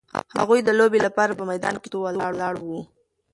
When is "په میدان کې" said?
1.39-1.87